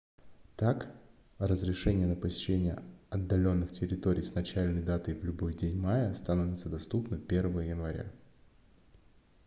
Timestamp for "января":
7.59-8.07